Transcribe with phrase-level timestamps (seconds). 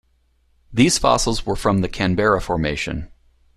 [0.73, 3.11] These fossils were from the Canberra Formation.